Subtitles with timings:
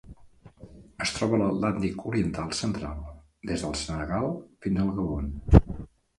[1.03, 3.05] Es troba a l'Atlàntic oriental central:
[3.51, 4.27] des del Senegal
[4.67, 5.31] fins al Gabon.